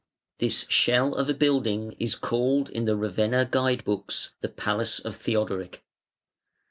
[0.39, 5.15] This shell of a building is called in the Ravenna Guide books "the Palace of
[5.15, 5.83] Theodoric".